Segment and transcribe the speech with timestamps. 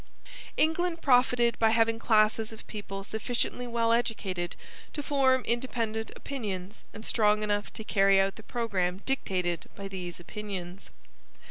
[0.57, 4.55] England profited by having classes of people sufficiently well educated
[4.93, 10.19] to form independent opinions and strong enough to carry out the programme dictated by these
[10.19, 10.89] opinions.